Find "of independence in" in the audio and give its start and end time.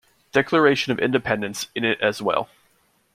0.91-1.85